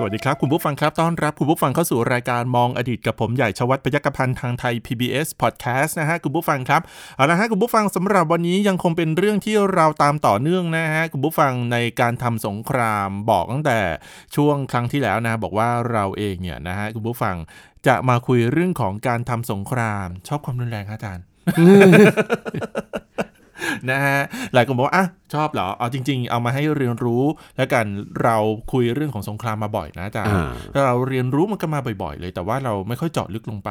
[0.00, 6.82] สวัสดีครับ คุณผู้ฟังครับต้อนรับคุณผู้ฟังเข้าสู่รายการมองอดีตกับผมใหญ่ชวัฒน์พยัคฆพันธ์ทางไทย PBS Podcast นะฮะคุณผู้ฟังครับ
[7.16, 13.78] เอาละฮะคุณผู้ฟังสำหรับวันนี้ยังคงเป็นเรื่องที่เราตามต่อเนื่องนะฮะคุณผู้ฟังในการทำสงครามบอกตั้งแต่
[14.36, 17.36] ช่วงครั้งที่แล้วนะบอกว่าเราเองเนี่ยนะฮะคุณผู้ฟัง
[17.86, 21.24] จะมาคุยเรื่องของการทำสงคราม ชอบความรุนแรงครับอาจารย์
[23.90, 24.18] นะฮะ
[24.54, 27.22] หลายคนบอกว่าอะชอบเหรอเอาจริง ๆ เอามาให้เรียนรู้
[27.56, 27.86] แล้วกัน
[28.22, 28.36] เรา
[28.72, 30.36] คุยเรื่องของสงครามมาบ่อยนะอาจารย์
[30.74, 33.70] อ่าเราเรียนรู้มันก็มาบ่อย ๆ เลย แต่ว่าเราไม่ค่อยเจาะลึกลงไป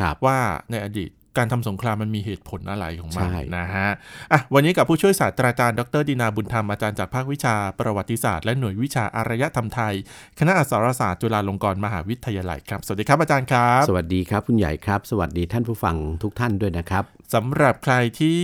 [0.00, 0.38] ครับว่า
[0.70, 3.88] ในอดีต การทำสงครามมันมีเหตุผลอะไรของมันใช่นะฮะ
[4.32, 9.94] อะวันนี้กับผู้ช่วยศาสตราจารย์ดรดินาบุญธรรมอาจารย์จากภาควิชาประวัติศาสตร์และหน่วยวิชาอารยธรรมไทย
[10.38, 17.04] คณะอักษรศาสตร์จุฬาลงกรณ์มหาวิทยาลัยครับ สวัสดีครับอาจารย์ครับ สวัสดีครับคุณใหญ่ครับ สวัสดีท่านผู้ฟังทุกท่านด้วยนะครับ
[17.34, 18.42] สำหรับใครที่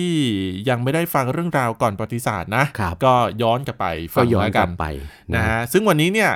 [0.69, 4.87] ยังไม่ได้ฟังเรื่องราวก่อนประวัติศาสตร์นะครับก็ย้อนกลับไปฟัก็งย้อนแล้วกกัลันบไป
[5.35, 6.31] นะฮะซึ่งวันนี้เนี่ย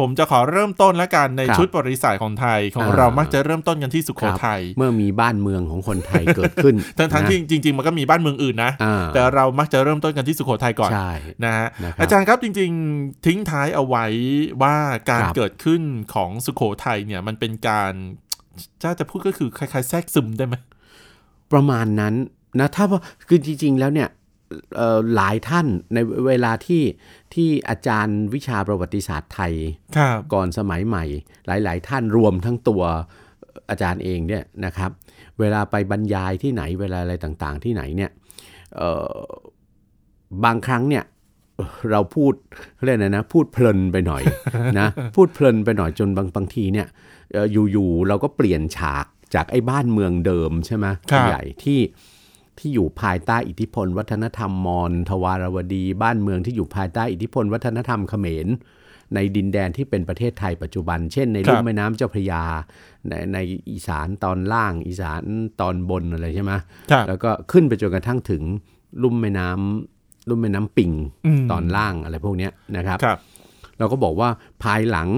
[0.00, 11.10] ผมจะขอเริ่มต้นแล้วกันในครับชุดประวัติศาสตร์ของไทยของอ่าเรามักจะเริ่มต้นกันที่สุโขครับทัยเมื่อมีบ้านเมืองของคนไทยเกิดขึ้น ทั้งทั้งนะที่จริง ๆ มันก็มีบ้านเมืองอื่นนะอ่าแต่เรามักจะเริ่มต้นกันที่สุโขทัยก่อนใช่
[11.44, 14.06] นะฮะนะครับอาจารย์ครับจริง ๆ ทิ้งท้ายเอาไว้
[14.62, 14.76] ว่า
[15.10, 15.82] การครับเกิดขึ้น
[16.14, 17.92] ของสุโขทัยเนี่ยมันเป็นการ
[18.82, 20.54] ถ้าจะพูดก็คือคล้ายๆแทรกซึมได้ไหม
[21.52, 22.14] ประมาณนั้น
[22.60, 24.23] นะถ้าว่าคือจริง ๆ แล้วเนี่ยเอ่อ
[25.14, 26.82] หลายท่านในเวลาที่
[27.34, 29.52] ที่อาจารย์วิชาประวัติศาสตร์ไทย
[29.96, 31.04] ครับก่อนสมัยใหม่
[31.46, 32.82] หลาย ๆ ท่านรวมทั้งตัว
[33.70, 34.90] อาจารย์เองเนี่ยนะครับ
[35.40, 38.10] เวลาไปบรรยายที่ไหนเวลาอะไรต่างๆ ที่ไหนเนี่ย
[38.76, 39.20] เอ่อ
[40.44, 41.04] บางครั้งเนี่ย
[41.90, 42.32] เราพูด
[42.74, 44.22] เขาเรียกอะไรนะพูดเพลินไปหน่อย
[44.80, 46.86] นะพูดเพลินไปหน่อยจนบางบางทีเนี่ย
[47.32, 51.80] เอ่ออยู่ๆเราก็เปลี่ยนฉากจากไอ้บ้านเมืองเดิมใช่ไหมครับใหญ่ที่
[52.58, 58.48] ที่อยู่ภายใต้อิทธิพล วัฒนธรรมมอญทวารวดี บ้านเมืองที่อยู่ภายใต้อิทธิพล วัฒนธรรมเขมร
[59.14, 62.42] ในดินแดนที่เป็นประเทศไทยปัจจุบัน เช่นในครับลุ่มแม่น้ำเจ้าพระยา
[63.08, 63.38] ในใน
[63.70, 65.22] อีสานตอนล่าง อีสาน
[65.60, 66.52] ตอนบนอะไรใช่ไหม
[66.90, 68.42] ครับแล้วก็ขึ้นไปจนกระทั่งถึง
[69.02, 70.92] ลุ่มแม่น้ำลุ่มแม่น้ำปิง
[71.26, 73.18] อืมตอนล่างอะไรพวกเนี้ยนะครับครับ
[73.78, 74.28] เราก็บอกว่า
[74.62, 75.08] ภายหลัง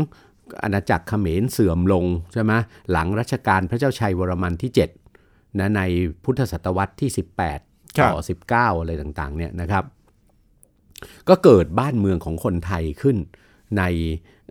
[0.62, 2.52] อาณาจักรเขมรเสื่อมลงใช่ไหม
[2.92, 5.05] หลังรัชกาลพระเจ้าชัยวรมันที่ 7
[5.60, 5.82] นะใน
[6.24, 7.10] พุทธศตวรรษที่
[7.56, 8.20] 18 ต่อ
[8.74, 9.84] 19 อะไรต่างๆเนี่ยนะครับ
[11.28, 13.16] ก็เกิดบ้านเมืองของคนไทยขึ้น
[13.78, 13.82] ใน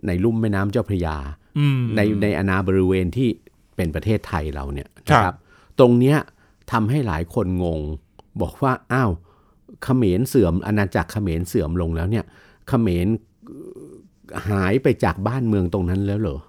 [0.06, 1.16] ในลุ่มแม่น้ำเจ้าพระยา
[1.58, 3.28] อืมในในอาณาบริเวณที่
[3.76, 5.36] เป็นประเทศไทยเราเนี่ยครันะบครับ
[5.78, 6.16] ตรงเนี้ย
[6.72, 7.80] ทำให้หลายคนงง
[8.42, 9.10] บอกว่าอ้าว
[9.84, 12.24] เขมรเสื่อมอาณาจักรเขมรเสื่อมลงแล้วเนี่ย
[12.68, 13.06] เขมร
[14.48, 16.45] หายไปจากบ้านเมืองตรงนั้นแล้วเหรอสุ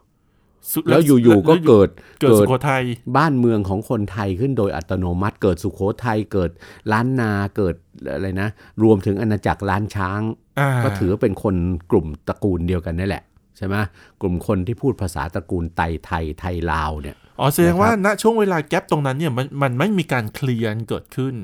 [0.90, 1.90] แล้วอยู่ๆก็เกิด
[2.22, 2.84] เกิดสุโขทัย
[3.18, 6.52] บ้านเมืองของคนไทยขึ้นโดยอัตโนมัติ เกิดสุขโขทัยเกิด
[6.92, 7.76] ล้านนาเกิด
[8.14, 8.50] อะไรนะ
[8.84, 11.56] รวมถึงอาณาจักรล้านช้างาก็ถือว่าเป็นคน
[11.92, 13.24] กลุ่มตระกูลเดียวกันนี่แหละ
[13.58, 13.76] ใช่ไหม
[14.22, 21.36] กลุ่มคนที่พูดภาษาตระกูลไตไทยไทยลาวเนี่ยอ๋อแสดงว่าณช่วงเวลาแกลบตรงนั้นเนี่ยมันมันไม่มีการเคลียร์เกิดขึ้น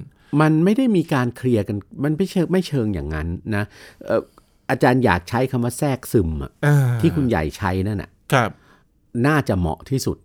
[0.41, 3.63] มันไม่ได้มีการเคลียร์กันมันไม่เชิงไม่เชิงอย่างนั้นนะ
[4.05, 4.21] เอ่อ
[4.69, 8.49] อาจารย์อยากใช้คำว่าแทรกซึมอะอ่าที่คุณใหญ่ใช้นั่นน่ะครับ
[9.27, 10.17] น่าจะเหมาะที่สุด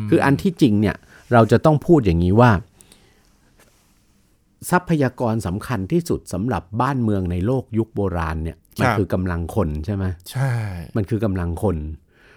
[0.00, 0.96] มคืออันที่จริงเนี่ย
[1.32, 2.50] เราจะต้องพูดอย่างนี้ว่า
[4.70, 10.52] ทรัพยากรสำคัญที่สุดสำหรับบ้านเมืองในโลกยุคโบราณเนี่ยมันคือกำลังคนใช่ไหมใช่
[10.96, 11.76] มันคือกำลังคน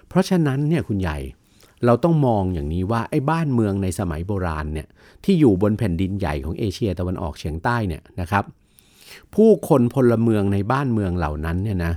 [0.07, 1.17] เพราะฉะนั้นเนี่ยคุณใหญ่
[1.85, 4.87] เราต้องมองอย่างนี้ว่าไอ้บ้านเมืองในสมัยโบราณเนี่ย
[5.23, 8.43] ที่อยู่บนแผ่นดินใหญ่ของเอเชียตะวันออกเฉียงใต้เนี่ยนะครับ
[9.35, 11.93] ผู้คนพลเมืองในบ้านเมืองเหล่านั้นเนี่ยนะ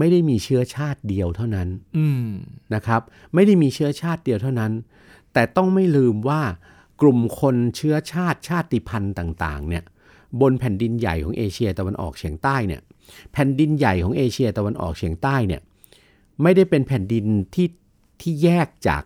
[0.00, 1.68] ไม่ได้มีเชื้อชาติเดียวเท่านั้น
[1.98, 2.28] อืม
[2.74, 3.00] นะครับ
[3.34, 4.72] ไม่ได้มีเชื้อชาติเดียวเท่านั้น
[5.32, 6.42] แต่ต้องไม่ลืมว่า
[7.00, 9.84] กลุ่มคนเชื้อชาติชาติพันธุ์ต่างๆ เนี่ย
[10.40, 12.80] บนแผ่นดินใหญ่ของเอเชียตะวันออกเฉียงใต้เนี่ย
[13.32, 15.60] แผ่นดินใหญ่ของเอเชียตะวันออกเฉียงใต้เนี่ย
[16.42, 17.68] ไม่ได้เป็นแผ่นดินที่
[18.20, 19.02] ที่แยกจาก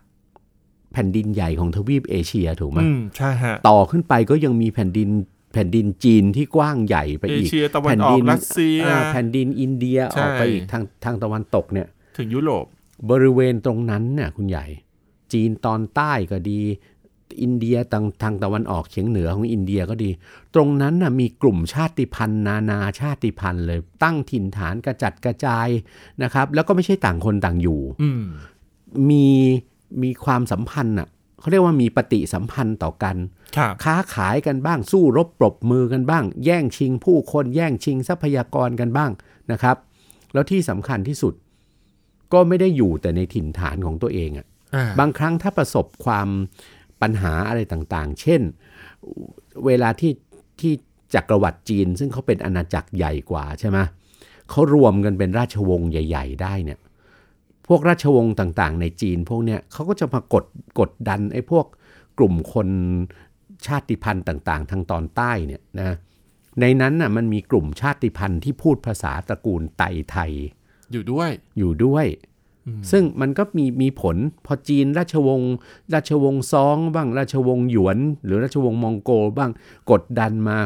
[0.92, 5.08] แผ่นดินใหญ่ของทวีปเอเชียถูกไหมอืมใช่ฮะต่อขึ้นไปก็ยังมีแผ่นดิน
[5.54, 11.86] แผ่นดินจีนที่กว้างใหญ่ไปเออีกเชียตะวันแผ่นออดิกรัสเซียอ่าแผ่นดินอินเดียใช่ออกไปอีกทางทางตะวันตกเนี่ย
[12.16, 12.64] ถึงยุโรป
[13.10, 14.66] บริเวณตรงนั้นเนี่ยคุณใหญ่
[15.32, 16.60] จีนตอนใต้ก็ดี
[17.42, 20.10] อินเดียทางทางตะวันออกเฉียงเหนือของอินเดียก็ดี
[20.54, 25.68] ตรงนั้นน่ะมีกลุ่มชาติพันธุ์ นานาชาติพันธุ์เลย ตั้งถิ่นฐานกระจัดกระจาย
[26.22, 28.24] นะครับ แล้วก็ไม่ใช่ต่างคนต่างอยู่อืม
[29.10, 29.26] มี
[30.02, 31.08] มีความสัมพันธ์อะ
[31.44, 33.16] เขาเรียกว่ามีปฏิสัมพันธ์ต่อกัน
[33.56, 39.10] ครับค้าขายกันบ้าง สู้รบปรบมือกันบ้าง แย่งชิงผู้คนแย่งชิงทรัพยากรกันบ้าง
[39.52, 39.76] นะครับ
[40.32, 41.34] แล้วที่สำคัญที่สุด
[42.32, 46.28] ก็ไม่ได้อยู่แต่ในถิ่นฐานของตัวเองอะอ่าบางครั้งถ้าประสบความ
[47.02, 48.40] ปัญหาอะไรต่างๆ เช่น
[49.66, 50.12] เวลาที่
[50.60, 50.72] ที่
[51.14, 53.78] จักรวรรดิจีน ซึ่งเขาเป็นอาณาจักรใหญ่กว่าใช่ไหม
[54.50, 56.78] เขารวมกันเป็นราชวงศ์ใหญ่ ๆ ได้เนี่ย
[57.68, 60.44] พวกราชวงศ์ต่างๆ ในจีนพวกเนี้ยเขาก็จะมากด
[60.80, 61.66] กดดันไอ้พวก
[62.18, 62.68] กลุ่มคน
[63.66, 65.96] ชาติพันธุ์ต่างๆ ทางตอนใต้เนี่ยนะ
[66.60, 70.32] ในนั้นน่ะมันมีกลุ่มชาติพันธุ์ที่พูดภาษาตระกูลไตไทย
[70.92, 72.06] อยู่ด้วยอยู่ด้วย
[72.90, 75.54] ซึ่งมันก็มีมีผลพอจีนราชวงศ์
[75.94, 79.50] ราชวงศ์ซองบ้างราชวงศ์หยวน หรือราชวงศ์มองโกลบ้าง
[79.90, 80.58] กดดันมา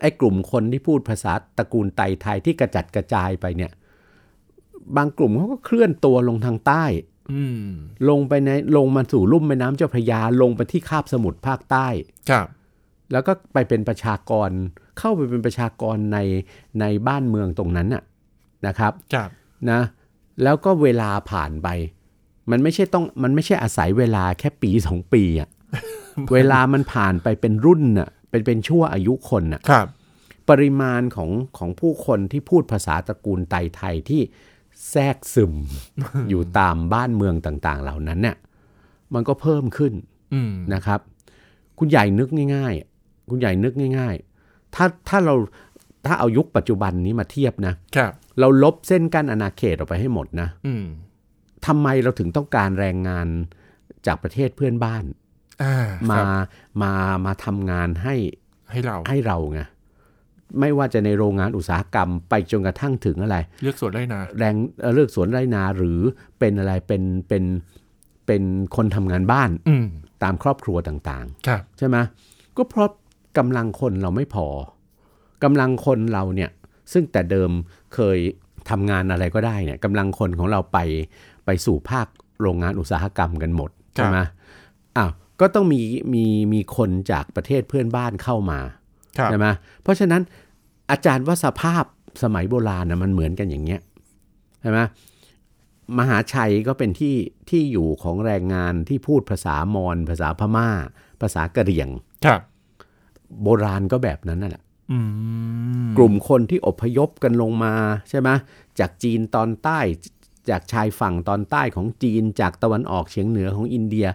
[0.00, 3.72] ไอ้กลุ่มคนที่พูดภาษาตระกูลไตไทยที่กระจัดกระจายไปเนี่ย
[4.96, 6.84] บางกลุ่มเขาก็เคลื่อนตัวลงทางใต้
[7.32, 7.66] อืม
[8.08, 11.86] ลงไปในลงมาสู่ลุ่มแม่น้ำเจ้าพระยาลงไปที่คาบสมุทรภาคใต้
[12.30, 12.46] ครับ
[13.12, 14.50] แล้วก็ไปเป็นประชากร
[14.98, 16.18] เข้าไปเป็นประชากรใน
[16.80, 18.02] ในบ้านเมืองตรงนั้นน่ะ
[18.66, 19.28] นะครับครับ
[19.70, 19.80] นะ
[20.42, 21.68] แล้วก็เวลาผ่านไป
[22.50, 25.48] มันไม่ใช่ต้องมันไม่ใช่อาศัยเวลาแค่ปีสองปีอะ
[26.32, 29.86] เวลามันผ่านไปเป็นรุ่นน่ะเป็นเป็นชั่วอายุคนน่ะครับ
[30.48, 34.22] ปริมาณของของผู้คนที่พูดภาษาตระกูลไตไทยที่
[34.90, 35.54] แทรกซึม
[36.30, 38.36] อยู่ตามบ้านเมืองต่าง ๆ เหล่านั้นเนี่ย
[39.14, 39.92] มันก็เพิ่มขึ้น
[40.34, 41.00] อืมนะครับ
[41.78, 44.14] คุณใหญ่นึกง่าย ๆ คุณใหญ่นึกง่าย
[44.44, 45.34] ๆ ถ้าถ้าเรา
[46.06, 50.84] ถ้าเอายุคปัจจุบันนี้มาเทียบนะครับ เราลบเส้นกั้นอาณาเขตออกไปให้หมดนะอืม
[51.66, 53.26] ทำไมเราถึงต้องการแรงงาน
[54.06, 55.04] จากประเทศเพื่อนบ้าน
[55.62, 56.26] อ่ามาครับ
[56.82, 56.92] มา
[57.26, 58.14] มาทำงานให้
[58.70, 59.60] ให้เราให้เราไง
[60.60, 66.00] ไม่ว่าจะในโรงงานอุตสาหกรรม ไปจนกระทั่งถึงอะไร เลือกสวนได้นาแรงเอ่อเลือกสวนไรนาหรือ
[66.38, 67.44] เป็นอะไรเป็นเป็น
[68.26, 68.42] เป็น
[68.76, 69.86] คนทำงานบ้านอืม
[70.22, 71.96] ตามครอบครัวต่างครับๆใช่ไหม
[72.56, 72.88] ก็เพราะ
[73.38, 74.46] กำลังคนเราไม่พอ
[75.44, 76.50] กำลังคนเราเนี่ย
[76.92, 77.50] ซึ่งแต่เดิม
[77.94, 78.18] เคย
[78.70, 80.78] ทำงานอะไรก็ได้เนี่ยกำลังคนของเราไป
[81.46, 82.06] ไปสู่ภาค
[82.40, 84.18] โรงงานอุตสาหกรรมกันหมดใช่ไหม
[84.96, 85.10] อ้าว
[85.40, 85.80] ก็ต้องมี
[86.14, 88.75] มีมีคนจากประเทศเพื่อนบ้านเข้ามาครับ
[89.30, 89.46] ใช่ไหม
[89.82, 90.22] เพราะฉะนั้น
[90.90, 91.84] อาจารย์ว่าสภาพ
[92.22, 93.80] สมัยโบราณนะมันเหมือนกันอย่างเงี้ย
[94.60, 94.80] ใช่ไหม
[95.98, 97.16] มหาชัยก็เป็นที่
[97.48, 100.68] ที่อยู่ของแรงงานที่พูดภาษามอญภาษาพม่า
[101.20, 101.88] ภาษากะเหรี่ยง
[102.24, 102.40] ครับ
[103.42, 104.98] โบราณก็แบบนั้นนั่นแหละอื
[105.86, 107.74] มกลุ่มคนที่อพยพกันลงมา
[108.08, 108.28] ใช่ไหม
[108.78, 109.78] จากจีนตอนใต้
[110.50, 114.06] จากชายฝั่งตอนใต้ของจีนจากตะวันออกเฉียงเหนือของอินเดีย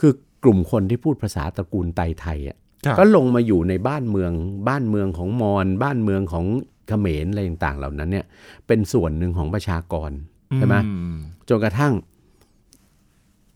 [0.00, 0.12] คือ
[0.44, 2.67] กลุ่มคนที่พูดภาษาตระกูลไตไทยอะครับ
[2.98, 4.32] ก็ลงมาอยู่ในบ้านเมือง
[4.68, 6.44] บ้านเมืองของมอญบ้านเมืองของ
[6.88, 8.26] เขมรอะไรต่างๆ เหล่านั้นเนี่ย
[8.66, 10.10] เป็นส่วนหนึ่งของประชากร
[10.56, 10.92] ใช่ไหมอื
[11.48, 11.92] จนกระทั่ง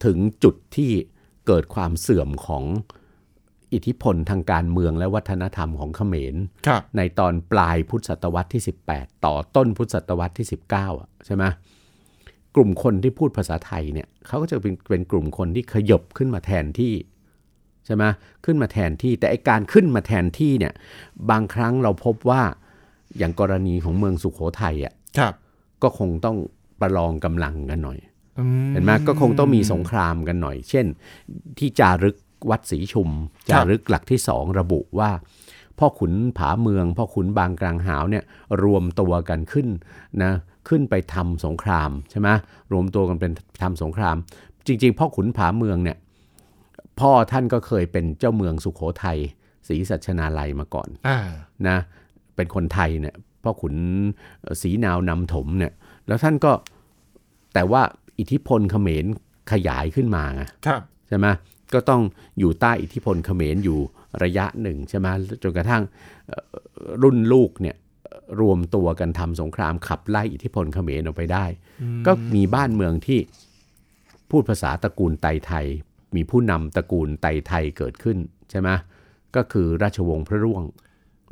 [0.04, 0.90] ถึงจุดที่
[1.46, 2.64] เกิดความเสื่อมของ
[3.72, 6.34] อิทธิพลทางการเมืองและวัฒนธรรมของเขมร
[6.66, 11.44] ครับในตอนปลายพุทธศตวรรษที่ 18 ต่อต้นพุทธศตวรรษที่ 19อะใช่ไหม
[12.54, 18.06] กลุ่มคนที่พูดภาษาไทยเนี่ยเขาก็จะเป็นเป็นกลุ่มคนที่ขยบขึ้นมาแทนที่ใช่ไหม
[18.44, 20.74] ขึ้นมาแทนที่แต่ไอการขึ้นมาแทนที่เนี่ย
[21.30, 22.42] บางครั้งเราพบว่า
[23.18, 25.34] อย่างกรณีของเมืองสุขโขทัยอะครับ
[25.82, 26.36] ก็คงต้อง
[26.80, 27.98] ประลองกำลังกันหน่อย
[28.38, 30.86] อืเห็นไหมก็คงต้องมีสงครามกันหน่อย เช่น
[31.58, 32.16] ที่จารึก
[32.50, 33.10] วัดศรีชุม
[33.50, 35.10] จารึกหลักที่สองระบุว่า
[35.78, 38.24] พ่อขุนผาเมือง พ่อขุนบางกลางหาวเนี่ย
[38.62, 39.68] รวมตัวกันขึ้น
[40.22, 40.32] นะ
[40.68, 42.28] ขึ้นไปทำสงครามใช่ไหม
[42.72, 43.32] รวมตัวกันเป็น
[43.62, 44.16] ทำสงคราม
[44.66, 45.96] จริง ๆ พ่อขุนผาเมืองเนี่ย
[47.00, 49.18] พ่อท่านก็เคยเป็นเจ้าเมืองสุขโขทัย
[49.68, 51.18] ศรีสัชนาลัยมาก่อนอ่า
[51.68, 51.78] นะ
[52.36, 53.74] เป็นคนไทยเนี่ยพ่อขุน
[54.62, 55.72] ศรีนาวนำถมเนี่ย
[56.06, 56.52] แล้วท่านก็
[57.54, 57.82] แต่ว่า
[58.18, 59.04] อิทธิพลเขมร
[59.52, 61.26] ขยายขึ้นมาไงครับใช่ไหม
[61.74, 62.02] ก็ต้อง
[62.38, 63.78] อยู่ใต้อิทธิพลเขมรอยู่
[64.22, 65.06] ระยะหนึ่งใช่ไหม
[65.42, 65.82] จนกระทั่ง
[66.28, 66.42] เอ่อ
[67.02, 67.76] รุ่นลูกเนี่ย
[68.40, 71.44] รวมตัวกันทำสงครามขับไล่อิทธิพลเขมรออกไปได้
[72.06, 73.20] ก็มีบ้านเมืองที่
[74.30, 75.66] พูดภาษาตระกูลไตไทย
[76.16, 78.16] มีผู้นำตระกูลไตไทยเกิดขึ้น
[78.50, 78.68] ใช่ไหม
[79.36, 80.62] ก็คือราชวงศ์พระร่วง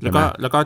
[0.03, 0.59] แล้วก็ใช่ไหมแล้วก็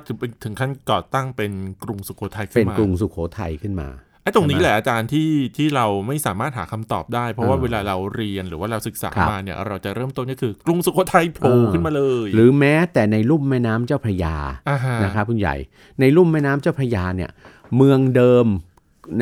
[0.45, 1.53] ถึงขั้นก่อตั้งเป็น
[1.85, 3.89] กรุงสุโขทัยขึ้เป็นนมากรุงสุขโขทัยขึ้นมา
[4.23, 14.37] ไอ้ตรงนี้ใช่ไหมแหละอาจารย์ที่ที่เราไม่สามารถหาคำตอบได้ เพราะว่าเออเวลาเราเรียนหรือว่าเราศึกษาครับมาเนี่ยเราจะเริ่มต้นก็คือกรุงสุโขทัยโผล่เออขึ้นมาเลย หรือแม้แต่ในลุ่มแม่น้ำเจ้าพระยา
[14.69, 15.57] อ่าฮะนะครับคุณใหญ่
[16.01, 17.31] ในลุ่มแม่น้ำเจ้าพระยาเนี่ย
[17.77, 18.47] เมืองเดิม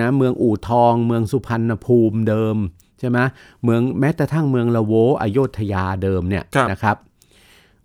[0.01, 2.57] นะเมืองอู่ทอง เมืองสุพรรณภูมิเดิม
[3.03, 3.19] ใช่ไหม
[3.65, 6.97] เมืองแม้แต่ทั้งเมืองละโวอโยธยาเดิมเนี่ยนะครับ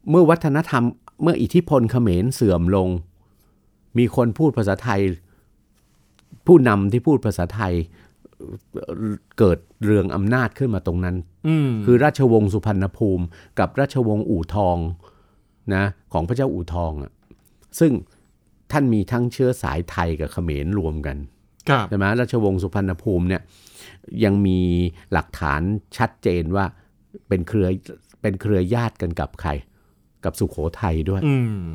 [0.09, 0.83] เมื่อวัฒนธรรม
[1.23, 2.89] เมื่ออิทธิพลเขมรเสื่อมลง
[3.97, 5.01] มีคนพูดภาษาไทย
[6.47, 7.73] ผู้นำที่พูดภาษาไทย
[9.39, 11.15] เกิดเรืองอำนาจขึ้นมาตรงนั้น
[11.47, 13.23] อืมคือราชวงศ์สุพรรณภูมิ
[13.59, 14.77] กับราชวงศ์อู่ทอง
[15.75, 15.83] นะ
[16.13, 17.11] ของพระเจ้าอู่ทองอะ
[17.79, 17.91] ซึ่ง
[18.71, 21.17] ท่านมีทั้งเชื้อสายไทยกับเขมรรวมกัน
[21.69, 23.41] ครับใช่ไหมราชวงศ์สุพรรณภูมิเนี่ย
[24.23, 24.59] ยังมี
[25.11, 25.61] หลักฐาน
[25.97, 26.65] ชัดเจนว่า
[27.27, 27.67] เป็นเครือ
[28.21, 29.49] เป็นเครือญาติกันกับใคร
[30.23, 31.35] กับสุขโขทัยด้วยอื
[31.69, 31.71] ม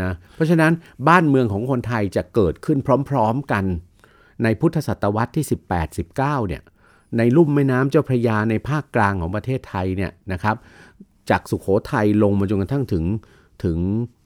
[0.00, 0.72] นะเพราะฉะนั้น
[1.08, 2.78] บ้านเมืองของคนไทยจะเกิดขึ้น
[3.10, 3.64] พร้อม ๆกัน
[4.42, 6.62] ในพุทธศตวรรษที่ 18 19 เนี่ย
[7.18, 10.56] ในลุ่มแม่น้ำเจ้าพระยาในภาคกลางของประเทศไทยเนี่ยนะครับ
[11.30, 13.04] จากสุขโขทัยลงมาจนกระทั่งถึง
[13.64, 13.78] ถึง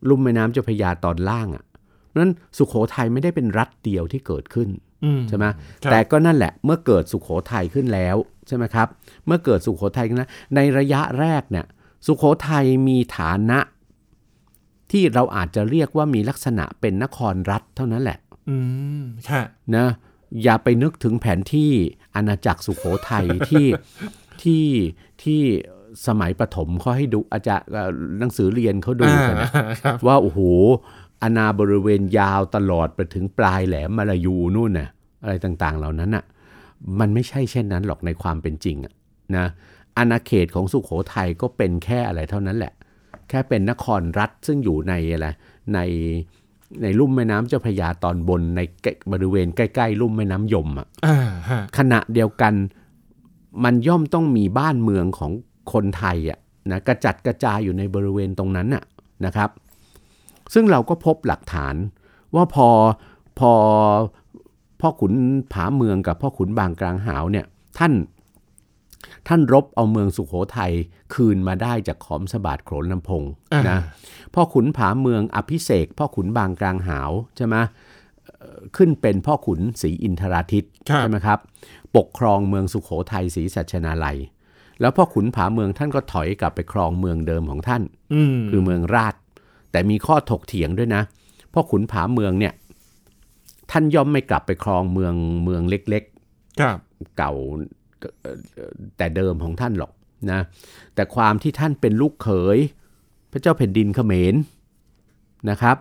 [0.09, 1.64] ลุ่มแม่น้ำเจ้าพระยาตอนล่างอะ่ะ
[2.07, 4.88] เพราะฉะนั้นสุขโขทัยไม่ได้เป็นรัฐเดียวที่เกิดขึ้นอืม
[5.28, 5.50] ใช่ไหมค
[5.87, 8.17] รับแต่ก็นั่นแหละเมื่อเกิดสุขโขทัยขึ้นแล้ว
[8.49, 8.88] ใช่ไหมครับ
[9.26, 11.67] เมื่อเกิดสุขโขทัยขึ้นแล้วในระยะแรกเนี่ย
[12.07, 13.59] สุขโขทัยมีฐานะ
[14.90, 18.57] ที่เราอาจจะเรียกว่ามีลักษณะเป็นนครรัฐเท่านั้นแหละ อื
[19.00, 19.43] มค่ะ
[19.76, 19.87] นะ
[20.43, 21.71] อย่าไปนึกถึงแผนที่
[22.14, 23.67] อาณาจักรสุขโขทัยที่
[24.43, 24.64] ที่
[25.23, 25.40] ที่
[26.07, 30.40] สมัยประถมเขาให้ดูอาจารย์เอ่อหนังสือเรียนเขาดูกันนะอ่าครับว่าโอ้โห
[31.23, 34.89] อาณาบริเวณยาวตลอดไปถึงปลายแหลมมาลายูนู่นน่ะ
[35.23, 36.25] อะไรต่างๆ เหล่านั้นน่ะ
[37.01, 38.93] มันไม่ใช่เช่นนั้นหรอกในความเป็นจริงอะ
[39.37, 39.47] นะ
[39.97, 42.73] อาณาเขตของสุขโขทัยก็เป็นแค่อะไรเท่านั้นแหละ
[43.29, 45.29] แค่เป็นนครรัฐซึ่งอยู่ในอะไร
[45.75, 45.81] ใน
[46.83, 51.17] ในลุ่มแม่น้ำเจ้าพระยาตอนบนในใกล้บริเวณใกล้ๆลุ่มแม่น้ำยมอะอ่า
[51.49, 52.55] ฮะขณะเดียวกัน
[53.65, 55.33] มันย่อมต้องมีบ้านเมืองของ
[55.73, 56.39] คนไทยอะ
[56.71, 58.83] นะกระจัดกระจายอยู่ในบริเวณตรงนั้นน่ะ
[59.25, 59.51] นะครับ
[60.55, 61.75] ซึ่งเราก็พบหลักฐาน
[62.35, 62.69] ว่าพอ
[63.38, 63.52] พอ
[64.81, 65.12] พ่อขุน
[65.52, 67.47] ผาเมืองกับพ่อขุนบางกลางหาวเนี่ย
[67.78, 67.93] ท่าน
[69.28, 70.73] ท่านรบเอาเมืองสุขโขทัย
[71.14, 73.81] คืนมาได้จากขอมสบาดโขนลำพงอ่านะ
[74.35, 77.57] พ่อขุนผาเมืองอภิเษกพ่อขุนบางกลางหาวใช่ไหม
[78.25, 81.38] เอ่อขึ้นเป็นพ่อขุนศรีอินทราทิตครับใช่ไหมครับ
[81.97, 84.19] ปกครองเมืองสุขโขทัยศรีสัชนาลัย
[84.81, 87.83] แล้วพ่อขุนผาเมืองท่านก็ถอยกลับไปครองเมืองเดิมของท่าน
[88.14, 89.14] อืมคือเมืองราช
[89.71, 91.03] แต่มีข้อถกเถียงด้วยนะ
[91.53, 92.53] พ่อขุนผาเมืองเนี่ย
[93.71, 96.05] ท่านย่อมไม่กลับไปครองเมืองเมืองเล็ก
[96.61, 97.33] ครับๆเก่า
[98.01, 99.93] เอ่อเอ่อแต่เดิมของท่านหรอก
[100.33, 100.41] นะ
[100.95, 102.59] แต่ความที่ท่านเป็นลูกเขย
[103.33, 104.35] พระเจ้าแผ่นดินเขมร
[105.51, 105.77] นะครับ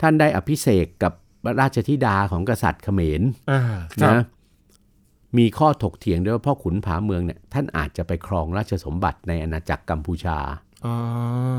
[0.00, 1.12] ท่านได้อภิเษกกับ
[1.60, 3.60] ราชธิดาของกษัตริย์เขมรอ่า
[4.02, 4.20] ครับนะ
[5.38, 10.69] มีข้อถกเถียงด้วยว่าพ่อขุนผาเมืองเนี่ยท่านอาจจะไปครองราชสมบัติในอาณาจักรกัมพูชาอ๋อ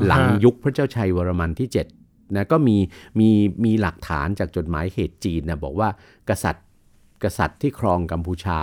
[0.06, 1.68] หลังฮะยุคพระเจ้าชัยวรมันที่
[2.02, 2.76] 7นะก็มี
[3.18, 3.28] มี
[3.64, 5.88] มีหลักฐานจากจดหมายเหตุจีนนะบอกว่า
[6.28, 6.66] กษัตริย์
[7.24, 8.60] กษัตริย์ที่ครองกัมพูชา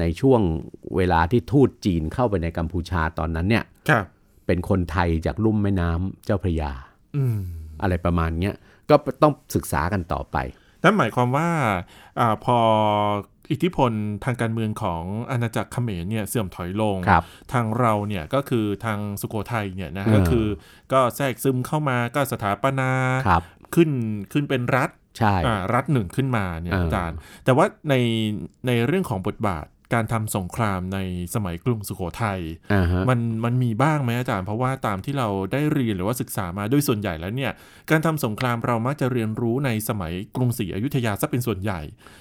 [0.00, 0.40] ในช่วง
[0.96, 4.04] เวลาที่ทูตจีนเข้าไปในกัมพูชาตอนนั้นเนี่ยครับ
[4.46, 6.72] เป็นคนไทยจากลุ่มแม่น้ำเจ้าพระยา
[7.16, 7.38] อืม
[7.82, 8.54] อะไรประมาณเนี้ย
[8.90, 10.36] ก็ต้องศึกษากันต่อไป
[10.82, 11.48] นั่นหมายความว่า
[12.18, 12.56] อ่าพอ
[13.52, 13.92] อิทธิพล
[14.24, 20.46] ทางการเมืองของอาณาจักรเขมรเนี่ยเสื่อมถอยลงครับทางเราเนี่ยก็คือทางสุโขทัยเนี่ยนะเออก็คือ
[20.92, 22.90] ก็แทรกซึมเข้ามาก็สถาปนา
[23.28, 23.42] ครับ
[23.74, 23.90] ขึ้น
[24.32, 27.94] ขึ้นเป็นรัฐใช่อ่ารัฐหนึ่งขึ้นมาเนี่ยเออออาจารย์ แต่ว่าใน
[28.66, 30.98] ในเรื่องของบทบาท การทำสงครามใน
[31.34, 32.40] สมัยกรุงสุโขทัย
[32.72, 37.52] อ่าฮะมันมันมีบ้างไหมอาจารย์ เพราะว่าตามที่เราได้เรียนหรือว่าศึกษามาโดยส่วนใหญ่แล้วเนี่ย
[37.90, 41.80] การทำสงครามเรามักจะเรียนรู้ในสมัยกรุงศรีอยุธยาซะเป็นส่วนใหญ่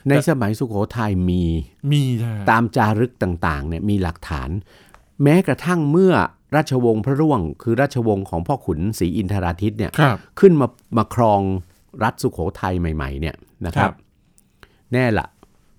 [0.10, 1.44] ในสมัยสุโขทัยมี
[1.92, 4.50] มีนะตามจารึกต่างๆเนี่ยมีหลักฐาน
[5.24, 6.14] แม้กระทั่งเมื่อ
[6.56, 11.42] ราชวงศ์พระร่วง คือราชวงศ์ของพ่อขุนศรีอินทราทิตเนี่ยครับขึ้นมามาครอง
[12.04, 13.36] รัฐสุโขทัยใหม่ ๆ เนี่ย
[13.66, 13.96] นะครัครับบ
[14.94, 15.28] แน่ละ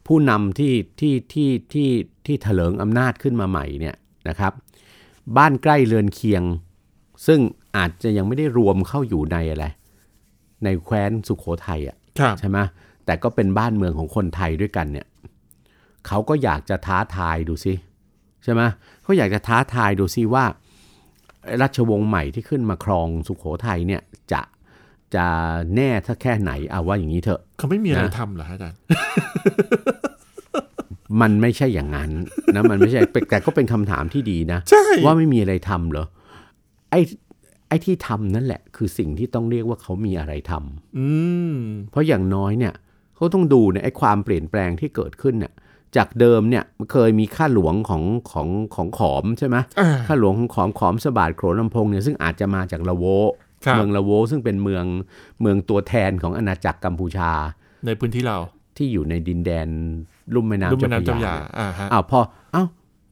[0.06, 1.88] ผู้นำที่ที่ที่ที่
[2.26, 3.96] ที่เถลิงอำนาจขึ้นมาใหม่เนี่ย
[4.28, 4.52] นะครับ
[5.36, 6.42] บ้านใกล้เรือนเคียง
[7.26, 7.40] ซึ่ง
[7.76, 9.66] อาจจะยังไม่ได้รวมเข้าอยู่ในอะไร
[10.64, 12.58] ในแคว้นสุโขทัยอะครับใช่ไหม
[13.04, 15.06] แต่ก็เป็นบ้านเมืองของคนไทยด้วยกันเนี่ย
[16.06, 17.74] เขาก็อยากจะท้าทายดูสิ
[18.44, 18.62] ใช่ไหม
[19.02, 20.44] เขาอยากจะท้าทายดูสิว่า
[21.62, 24.40] ราชวงศ์ใหม่ที่ขึ้นมาครองสุขโขทัยเนี่ยจะ
[25.16, 25.26] จะ
[25.76, 28.78] แน่ถ้าแค่ไหนเอาว่าอย่างนี้เถอะเขาไม่มีอะไรนะทำเหรอฮะอาจารย์
[31.20, 32.10] มันไม่ใช่อย่างนั้น
[32.54, 33.00] นะมันไม่ใช่
[33.30, 36.06] แต่ก็เป็นคำถามที่ดีนะใช่ว่าไม่มีอะไรทำเหรอ
[36.90, 37.00] ไอ้
[37.68, 41.06] ไอ้ที่ทำนั่นแหละ คือสิ่งที่ต้องเรียกว่าเขามีอะไรทำอื
[41.52, 41.54] ม
[41.90, 42.74] เพราะอย่างน้อยเนี่ย
[43.14, 45.52] เขาต้องดูเนี่ยไอ้ความเปลี่ยนแปลงที่เกิดขึ้นเนี่ย
[45.96, 54.84] จากเดิมเนี่ยเคยมีข้าหลวงของของของขอมใช่ไหมอ่าข้าหลวงของขอมขอมสบาดโขนลำพงเนี่ยซึ่งอาจจะมาจากละโวครับ เมืองละโวซึ่งเป็นเมือง
[55.40, 57.30] เมืองตัวแทนของอาณาจักรกัมพูชา
[57.86, 58.38] ในพื้นที่เรา
[58.76, 59.68] ที่อยู่ในดินแดน
[60.34, 62.20] ลุ่มแม่น้ำลุ่มเจ้าแม่พน้ำเจ้าระหยายาอ่าฮะอ้าวพอ
[62.52, 62.64] เอ้า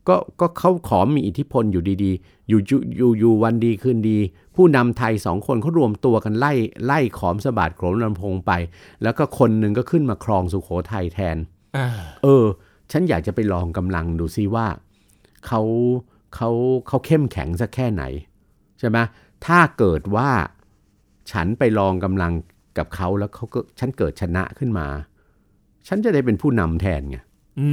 [0.09, 4.19] ก็ก็เขาขอมีอิทธิพลอยู่ดีๆ อยู่อยู่อยู่อยู่วันดีคืนดี
[4.57, 6.53] ผู้นำไทยสองคนเขารวมตัวกันไล่
[6.87, 8.53] ไล่ขอมสบาดโขนลำพงไป
[9.03, 11.37] แล้วก็คนหนึ่งก็ขึ้นมาครองสุโขทัยแทน
[11.77, 11.87] อ่า
[12.23, 12.45] เออ
[12.93, 14.67] ฉันอยากจะไปลองกำลังดูซิว่า
[15.47, 15.61] เขา
[16.35, 16.51] เขา
[16.89, 18.03] เขาเข้มแข็งสักแค่ไหน
[18.79, 18.99] ใช่ไหม
[19.47, 20.31] ถ้าเกิดว่า
[21.33, 22.33] ฉันไปลองกำลัง
[22.79, 24.87] กับเขาแล้วเขาก็ฉันเกิดชนะขึ้นมา
[25.89, 27.19] ฉันจะได้เป็นผู้นำแทนไง
[27.61, 27.67] อื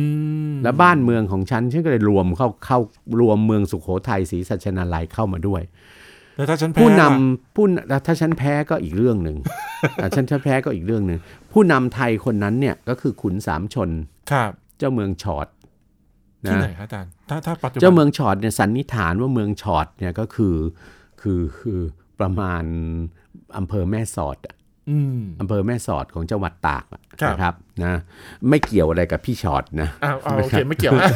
[0.51, 2.79] มแล้วบ้านเมืองของฉันฉันก็เลยรวมเข้าเข้า
[3.19, 5.62] รวมเมืองสุขโขทัยศรีสัชนาลัยเข้ามาด้วย
[6.36, 7.12] แล้วถ้าฉันแพ้ผู้นำล่ะ
[7.55, 9.38] ผู้แล้วถ้าฉันแพ้ก็อีกเรื่องหนึ่ง
[10.01, 11.19] อะฉันฉันแพ้ก็อีกเรื่องหนึ่ง
[11.51, 13.89] ผู้นำไทยคนนั้นเนี่ยก็คือขุนสามชน
[14.31, 15.47] ครับ เจ้าเมืองชอด
[16.50, 20.55] ที่นะไหนครับอาจารย์ถ้าถ้าปัจจุบันเจ้าเมืองชอดเนี่ยสันนิษฐานว่าเมืองชอดเนี่ยก็คือ
[21.21, 21.79] คือคือ
[22.19, 22.63] ประมาณ
[23.57, 24.55] อำเภอแม่สอดอะ
[24.89, 27.93] อืมอำเภอแม่สอดของจังหวัดตากอะครับนะครับนะ
[28.50, 31.09] ไม่เกี่ยวอะไรกับพี่ชอดนะอ้าวอ้าวโอเคไม่เกี่ยวนะ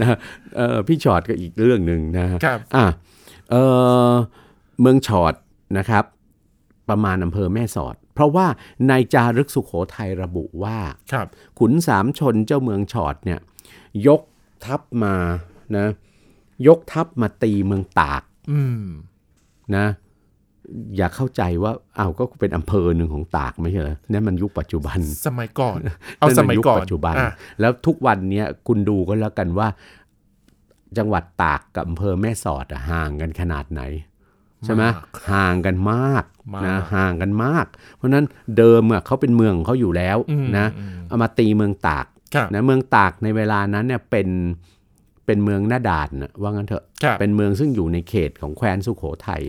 [0.00, 0.16] นะ
[0.56, 2.86] เออพี่ชอดก็อีกเรื่องหนึ่งนะครับอะ
[3.50, 3.56] เอ
[4.10, 4.12] อ
[4.80, 5.34] เมืองชอด
[5.78, 6.04] นะครับ
[6.88, 8.46] ประมาณอำเภอแม่สอด เพราะว่า
[8.88, 10.78] ในจารึกสุขโขทัยระบุว่า
[11.12, 11.26] ครับ
[11.58, 13.40] ขุนสามชนเจ้าเมืองชอดเนี่ย
[14.06, 14.22] ยก
[14.64, 15.14] ทัพมา
[15.76, 15.86] นะ
[16.66, 18.82] ยกทัพมาตีเมืองตาก อืม
[19.76, 19.86] นะ
[20.96, 25.78] อย่าเข้าใจว่าอ้าวก็เป็นอำเภอหนึ่งของตากไม่ใช่เหรอนั่นมันยุคปัจจุบัน สมัยก่อน
[26.18, 29.68] เอาสมัยก่อนปัจจุบันอะแล้วทุกวันเนี้ยคุณดูก็แล้วกันว่า
[30.98, 33.82] จังหวัดตากกับอำเภอแม่สอดอะห่างกันขนาดไหน
[34.64, 34.94] ใช่ไหมมาก
[35.30, 36.24] ห่างกันมาก
[36.54, 38.24] มากนะห่างกันมาก เพราะฉะนั้น
[38.56, 44.28] เดิมอะเขาเป็นเมืองของเขาอยู่แล้วอืมนะอืมเอามาตีเมืองตากครับนะเมืองตากในเวลานั้นเนี่ยเป็น
[45.26, 49.42] เป็นเมืองหน้าด่านน่ะว่างั้นเถอะครับเป็นเมืองซึ่งอยู่ในเขตของแคว้นสุโขทัย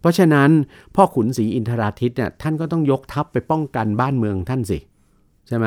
[0.00, 0.50] เพราะฉะนั้น
[0.94, 4.78] พ่อขุนศรีอินทราทิตเนี่ยท่านก็ต้องยกทัพไปป้องกันบ้านเมืองท่านสิ
[5.48, 5.66] ใช่ไหม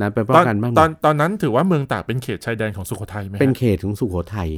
[0.00, 4.50] นะไปป้อตองนกันบ้านตเมืออนงตอนนั้นถือว่าเมืองตากเป็นเขตชายแดนของสุโขทัยไหมฮะเป็นเขตของสุโขทัย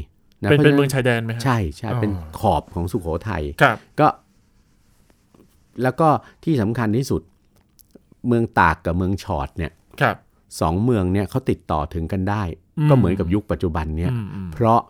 [0.46, 4.08] ะเป็นพราะเป็นฉะเมืองชายแดนไหมฮะใช่ใช่อ๋อเป็นขอบของสุโขทัยครับก็
[5.82, 6.08] แล้วก็
[6.44, 7.22] ที่สำคัญที่สุด
[8.28, 10.16] เมืองตากกับเมืองชอดเนี่ยครับ
[10.60, 14.81] สองเมืองเนี่ยเขาติดต่อถึงกันได้อืม ก็เหมือนกับยุคปัจจุบันเนี่ยอืมอืมเพราะ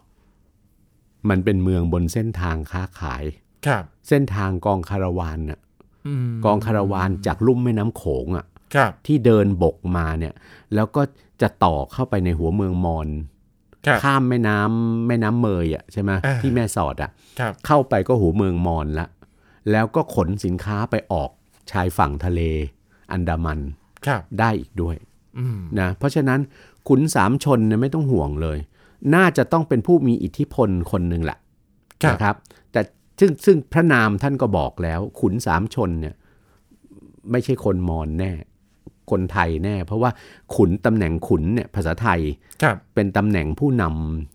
[1.28, 3.24] มันเป็นเมืองบนเส้นทางค้าขาย
[3.66, 5.60] ครับ เส้นทางกองคาราวานน่ะ
[6.30, 10.34] มกองคาราวานจากลุ่มแม่น้ำโขงอะครับที่เดินบกมาเนี่ย
[10.74, 11.02] แล้วก็
[11.42, 13.08] จะต่อเข้าไปในหัวเมืองมอญ
[13.86, 19.06] ครับข้ามแม่น้ำแม่น้ำเมยอะใช่ไหมอ่าที่แม่สอดอะครับเข้าไปก็หัวเมืองมอญละ
[19.70, 21.30] แล้วก็ขนสินค้าไปออก
[21.70, 22.40] ชายฝั่งทะเล
[23.12, 23.60] อันดามัน
[24.06, 24.96] ครับได้อีกด้วย
[25.38, 26.40] อืมนะเพราะฉะนั้น
[26.88, 28.58] ขุนสามชนเนี่ยไม่ต้องห่วงเลย
[29.14, 31.38] น่าจะต้องเป็นผู้มีอิทธิพลคนหนึ่งแหละ
[32.02, 32.36] ครับนะครับ
[32.72, 32.80] แต่
[33.20, 36.14] ซึ่งซึ่งพระนามท่านก็บอกแล้ว ขุนสามชนเนี่ย
[37.30, 38.32] ไม่ใช่คนมอญแน่
[39.10, 40.10] คนไทยแน่ เพราะว่า
[40.54, 42.20] ขุนตำแหน่งขุนเนี่ยภาษาไทย
[42.62, 43.84] ครับเป็นตำแหน่งผู้น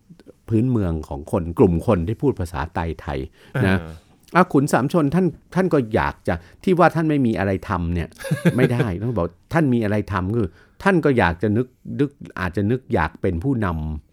[0.00, 3.18] ำพื้นเมืองของคนกลุ่มคนที่พูดภาษาไตไทย
[3.66, 3.92] นะเออ
[4.34, 6.34] อะขุนสามชนท่านท่านก็อยากจะ
[6.64, 8.08] ที่ว่าท่านไม่มีอะไรทำเนี่ย
[8.56, 10.48] ไม่ได้ต้องบอกท่านมีอะไรทำคือ
[10.82, 11.66] ท่านก็อยากจะนึก
[12.00, 12.10] นึก
[12.40, 13.66] อาจจะนึกอยากเป็นผู้น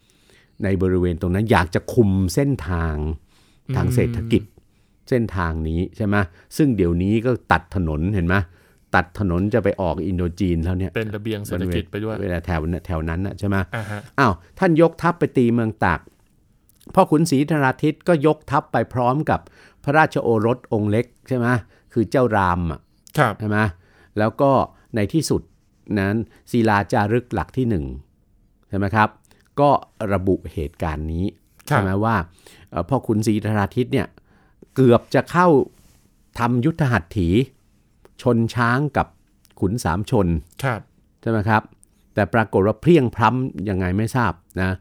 [0.07, 2.95] ำในบริเวณตรงนั้น อยากจะคุมเส้นทาง
[3.75, 4.43] ทางเศรษฐกิจ
[5.09, 6.15] เส้นทางนี้ใช่ไหม
[6.57, 8.35] ซึ่งเดี๋ยวนี้ก็ตัดถนนเห็นไหม
[8.95, 15.99] ตัดถนนจะไปออกอินโดจีนแล้วเนี่ยเป็นระเบียงเศรษฐกิจไปด้วยเวลาแถวแถวนั้นน่ะใช่ไหมอ่าฮะอ้าวท่านยกทัพไปตีเมืองตาก
[16.93, 19.39] พ่อขุนศรีธราทิตก็ยกทัพไปพร้อมกับ
[19.83, 21.47] พระราชโอรสองค์เล็กใช่ไหม
[21.93, 22.79] คือเจ้ารามอะ
[23.17, 23.57] ครับใช่ไหม
[24.17, 24.51] แล้วก็
[24.95, 25.41] ในที่สุด
[25.99, 26.15] นั้น
[26.51, 27.85] ศิลาจารึกหลักที่หนึ่ง
[28.69, 29.09] ใช่ไหมครับ
[29.59, 29.69] ก็
[30.13, 31.25] ระบุเหตุการณ์นี้
[31.69, 32.15] ครับใช่ไหมว่า
[32.69, 34.07] เอ่อพ่อขุนศรีธราทิตเนี่ย
[34.75, 35.47] เกือบจะเข้า
[36.39, 37.29] ทำยุทธหัตถี
[38.21, 39.07] ชนช้างกับ
[39.59, 40.27] ขุนสามชน
[40.63, 40.81] ครับ
[41.21, 41.61] ใช่ไหมครับ
[42.13, 44.71] แต่ปรากฏว่าเพลียงพล้ำยังไงไม่ทราบนะ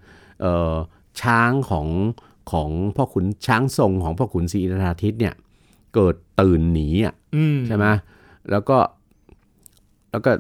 [0.41, 0.75] เอ่อ
[1.23, 1.89] ช้างของ
[2.53, 5.35] ของพ่อขุนช้างทรงของพ่อขุนศรีอินทราทิตเนี่ย
[5.95, 7.87] เกิดตื่นหนีอะอืมใช่ไหม
[8.51, 8.79] แล้วก็
[10.11, 10.33] แล้วก็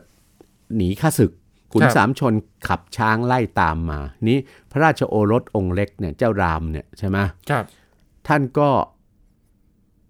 [0.76, 1.32] หนีข้าศึก
[1.72, 2.34] ขุนครับสามชน
[2.68, 4.38] ขับช้างไล่ตามมา นี้
[4.70, 7.18] พระราชโอรสองค์เล็กเนี่ยเจ้ารามเนี่ยใช่ไหม
[7.50, 7.64] ครับ
[8.28, 8.68] ท่านก็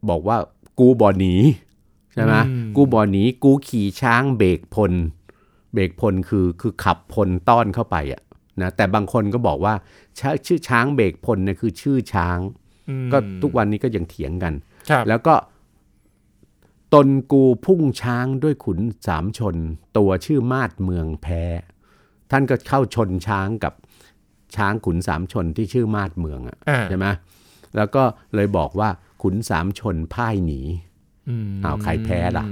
[0.08, 0.36] บอกว่า
[0.78, 1.34] กูบ่หนี
[2.12, 4.92] ใช่ไหมอืมกูบ่หนีกูขี่ช้างเบรกพล
[5.74, 8.22] เบรกพลคือคือขับพลต้อนเข้าไปอะ
[8.62, 9.74] นะแต่บางคนก็บอกว่า
[10.18, 12.38] ช้าชื่อช้างเบรกพลเนี่ยคือชื่อช้าง
[12.88, 14.52] อืมก็ทุกวันนี้ก็ยังเถียงกัน
[14.90, 15.34] ครับแล้วก็
[16.94, 19.56] ตนกูพุ่งช้างด้วยขุนสามชน
[19.98, 21.42] ตัวชื่อมาดเมืองแพ้
[22.30, 23.72] ท่านก็เข้าชนช้างกับ
[24.56, 27.06] ช้างขุนสามชนที่ชื่อมาดเมืองอะอ่าใช่ไหม
[27.76, 28.02] แล้วก็
[28.34, 28.88] เลยบอกว่า
[29.22, 30.60] ขุนสามชนพ่ายหนี
[31.28, 31.30] ม
[31.64, 32.44] อ้าวใครแพ้ล่ะ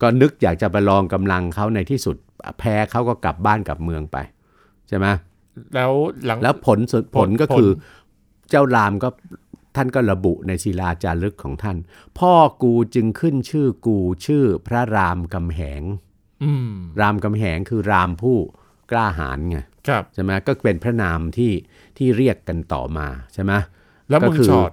[0.00, 2.16] ก็นึกอยากจะไปลองกำลังเขาในที่สุด
[2.58, 4.16] แพ้เขาก็กลับบ้านกลับเมืองไป
[4.88, 5.06] ใช่ไหม
[5.74, 5.92] แล้ว
[6.24, 7.70] หลังแล้วผลสุดผผลลก็ผลคือ
[8.50, 9.08] เจ้ารามก็
[9.76, 11.76] ท่านก็ระบุในศิลาจารึกของท่าน
[12.18, 12.32] พ่อ
[12.62, 15.82] กูจึงขึ้นชื่อกูชื่อพระรามกำแหง
[16.42, 18.38] อืมรามกำแหงคือรามผู้
[18.90, 19.58] กล้าหาญไง
[19.88, 21.52] ครับใช่ไหมก็เป็นพระนามที่
[21.96, 23.52] ที่เรียกกันต่อมาใช่ไหม
[24.10, 24.70] แล้วก็เมืองคือชอด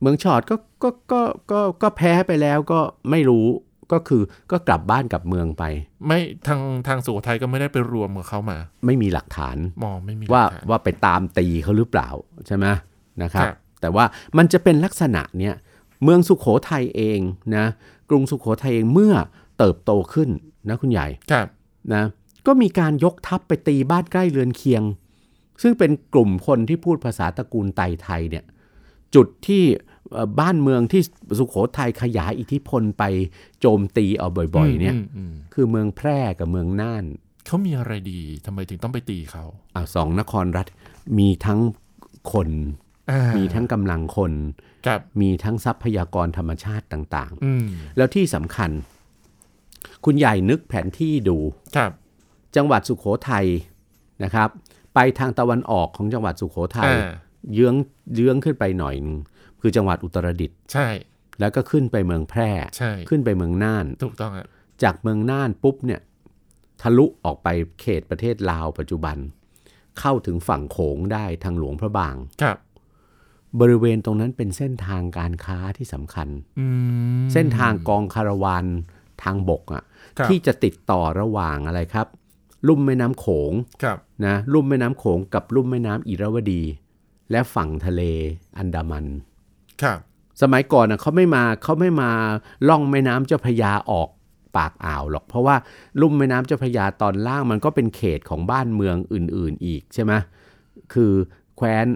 [0.00, 3.46] เมืองชอดก็ก็ก็ก็ก็แพ้ไปแล้วก็ไม่รู้
[3.92, 5.64] ก็คือก็กลับบ้านกลับเมืองไป
[6.06, 12.08] ไม่ทางทางสุโขทัยก็ไม่ได้ไปรวมกับเขามา ไม่มีหลักฐานมองไม่มีว่าหลักฐนว่าไปตามตีเขาหรือเปล่า
[12.46, 12.66] ใช่ไหม
[13.22, 14.04] นะครับครับ แต่ว่า
[14.36, 15.54] มันจะเป็นลักษณะเนี้ย
[16.02, 17.20] เมืองสุขโขทัยเอง
[17.56, 17.66] นะ
[18.10, 19.14] กรุงสุขโขทัยเองเมื่อ
[19.58, 20.28] เติบโตขึ้น
[20.68, 21.46] นะคุณใหญ่ครับ
[21.94, 22.04] นะ
[22.46, 24.82] ก็มีการยกทัพไปตีบ้านใกล้เรือนเคียง
[25.62, 28.44] ซึ่งเป็นกลุ่มคนที่พูดภาษาตระกูลไตไทยเนี่ย
[29.14, 29.64] จุดที่
[30.12, 31.02] เอ่อบ้านเมืองที่
[31.38, 33.04] สุขโขทัยขยายอิทธิพลไป
[33.60, 37.04] โจมตีเอาบ่อย ๆ เนี่ยมอืมคือเมืองแพร่กับเมืองน่าน
[37.46, 40.66] เขามีอะไรดีทำไมถึงต้องไปตีเขาอะสองนครรัฐ
[41.18, 41.60] มีทั้ง
[42.32, 42.85] คนอ่า
[43.36, 44.32] มีทั้งกำลังคน
[44.86, 48.70] ครับมีทั้งทรัพยากรธรรมชาติต่างอืมๆแล้วที่สำคัญ
[50.04, 51.38] คุณใหญ่นึกแผนที่ดู
[51.76, 51.92] ครับ
[52.56, 53.46] จังหวัดสุขโขทัย
[54.24, 54.48] นะครับ
[54.94, 57.10] ไปทางตะวันออกของจังหวัดสุขโขทัยอ่า
[57.54, 57.74] เยื้อง
[58.14, 59.18] เยื้องขึ้นไปหน่อยนึง
[59.60, 60.88] คือจังหวัดอุตรดิตถ์ใช่
[61.40, 64.46] แล้วก็ขึ้นไปเมืองแพร่ใช่ขึ้นไปเมืองน่านถูกต้องฮะ
[64.82, 66.00] จากเมืองน่านปุ๊บเนี่ย
[66.82, 67.48] ทะลุออกไป
[67.80, 69.16] เขตประเทศลาวปัจจุบัน
[70.00, 72.56] เข้าถึงฝั่งโขงได้ทางหลวงพระบางครับ
[73.60, 76.28] บริเวณตรงนั้นเป็นเส้นทางการค้าที่สำคัญ
[76.58, 76.66] อื
[77.18, 78.64] มเส้นทางกองคาราวาน
[79.22, 79.82] ทางบกอะ
[80.18, 82.06] ครับที่จะติดต่อระหว่างอะไรครับ
[82.68, 86.62] ลุ่มแม่น้ำโขงครับนะลุ่มแม่น้ำโขงกับลุ่มแม่น้ำอิระวดี
[87.30, 88.02] และฝั่งทะเล
[88.58, 89.06] อันดามัน
[89.82, 89.98] ครับ
[90.42, 92.10] สมัยก่อนนะเขาไม่มาเขาไม่มา
[92.68, 94.08] ล่องแม่น้ำเจ้าพระยาออก
[94.56, 95.56] ปากอ่าวหรอก เพราะว่า
[96.00, 100.12] ลุ่มแม่น้ำเจ้าพระยาตอนล่างมันก็เป็นเขตของบ้านเมืองอื่น ๆ อีกใช่ไหม
[100.92, 101.12] คือ
[101.56, 101.86] แคว้น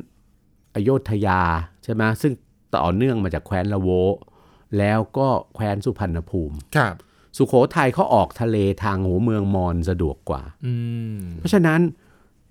[0.75, 1.41] อโยธยา
[1.85, 2.33] ใช่ไหมซึ่ง
[2.77, 3.89] ต่อเนื่องมาจากแคว้นละโว
[4.79, 6.95] แล้วก็แคว้นสุพรรณภูมิ ครับ
[7.37, 10.73] สุขโขทัยเขาออกทะเลทางหัวเมืองมอญสะดวกกว่า อื
[11.17, 11.81] ม เพราะฉะนั้น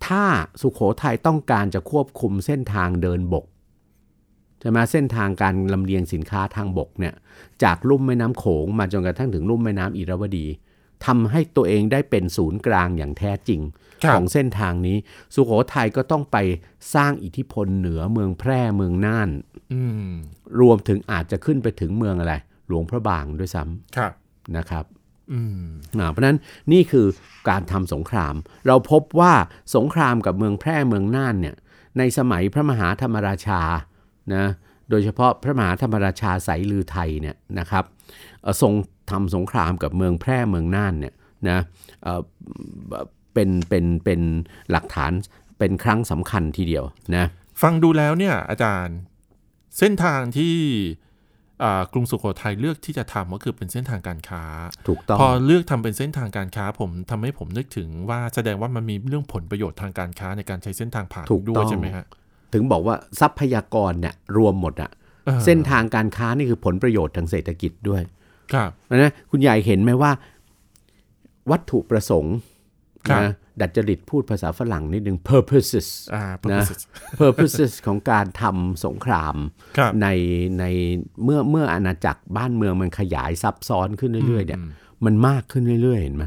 [0.05, 0.23] ถ้า
[0.61, 3.45] สุขโขทัยต้องการจะควบคุมเส้นทางเดินบก
[4.59, 7.13] ใช่ไหมเส้นทางการลำเลียงสินค้าทางบกเนี่ย
[7.63, 10.45] จากลุ่มแม่น้ำโขงมาจนกระทั่งถึงลุ่มแม่น้ำอิระวดี
[11.05, 13.61] ทำให้ตัวเองได้เป็นศูนย์กลางอย่างแท้จริง
[14.03, 14.97] ครับของเส้นทางนี้
[15.33, 16.37] สุโขทัยก็ต้องไป
[16.95, 19.29] สร้างอิทธิพลเหนือเมืองแพร่เมืองน่าน
[19.73, 20.11] อืม
[20.61, 22.33] รวมถึงอาจจะขึ้นไปถึงเมืองอะไร
[22.67, 23.63] หลวงพระบางด้วยซ้
[23.97, 24.85] ครับำนะครับ
[25.31, 25.67] อืม
[25.99, 26.37] อ่าเพราะฉะนั้น
[26.71, 27.07] นี่คือ
[27.49, 28.35] การทำสงคราม
[28.67, 29.33] เราพบว่า
[29.75, 31.55] สงครามกับเมืองแพร่เมืองน่านเนี่ย
[31.97, 33.61] ในสมัยพระมหาธรรมราชา
[34.35, 34.45] นะ
[34.89, 37.83] โดยเฉพาะพระมหาธรรมราชาสายลือไทยเนี่ยนะครับ
[38.41, 38.73] เอ่อทรง
[39.11, 41.13] ทำสงครามกับเมืองแพร่เมืองน่านเนี่ย
[41.49, 41.59] นะ
[42.03, 42.21] เอ่อ
[43.33, 44.21] เป็นเป็นเป็น
[44.71, 45.11] หลักฐาน
[45.59, 46.83] เป็นครั้งสำคัญทีเดียว
[47.15, 47.25] นะ
[47.61, 48.97] ฟังดูแล้วเนี่ยอาจารย์
[49.77, 50.55] เส้นทางที่
[51.63, 54.43] อ่ากรุงสุโขทัยเลือกที่จะทำก็คือเป็นเส้นทางการค้า
[54.87, 62.05] ถูกต้อง พอเลือกทำเป็นเส้นทางการค้า ผมทำให้ผมนึกถึงว่าแสดงว่ามันมีเรื่องผลประโยชน์ทางการค้าในการใช้เส้นทางผ่านถูกด้วต้ยองใช่ไหมฮะ
[62.53, 64.91] ถึงบอกว่าทรัพยากรเนี่ยรวมหมดอะ
[65.27, 68.01] ออเส้นทางการค้านี่คือผลประโยชน์ทางเศรษฐกิจด้วย
[68.53, 70.11] ครับนะคุณใหญ่เห็นไหมว่า
[71.51, 72.35] วัตถุประสงค์
[73.07, 76.81] ครับนะดัดจริตพูดภาษาฝรั่งนิดนึง purposes อ่านะ purposes
[77.19, 79.35] purposes ของการทำสงคราม
[79.77, 80.07] ครับใน
[80.59, 80.65] ใน
[81.23, 84.69] เมื่อเมื่ออาณาจักรบ้านเมืองมันขยายซับซ้อนขึ้นเรื่อยๆเนี่ยอืม
[85.05, 86.25] มันมากขึ้นเรื่อยๆเห็นไหม